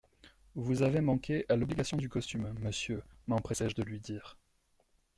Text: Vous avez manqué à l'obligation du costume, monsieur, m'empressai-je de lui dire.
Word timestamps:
Vous 0.55 0.81
avez 0.81 0.99
manqué 0.99 1.45
à 1.47 1.55
l'obligation 1.55 1.95
du 1.95 2.09
costume, 2.09 2.55
monsieur, 2.59 3.03
m'empressai-je 3.27 3.75
de 3.75 3.83
lui 3.83 3.99
dire. 3.99 4.35